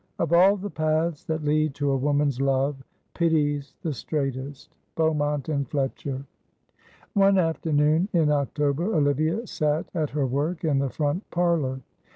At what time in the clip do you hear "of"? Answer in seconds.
0.17-0.33